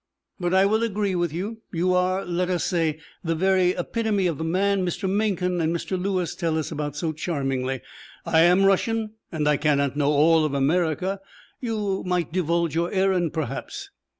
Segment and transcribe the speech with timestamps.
[0.39, 1.61] But I will agree with you.
[1.71, 5.07] You are, let us say, the very epitome of the man Mr.
[5.07, 5.95] Mencken and Mr.
[5.95, 7.81] Lewis tell us about so charmingly.
[8.25, 11.19] I am Russian and I cannot know all of America.
[11.59, 13.91] You might divulge your errand, perhaps?"